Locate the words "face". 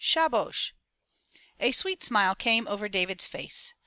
3.27-3.75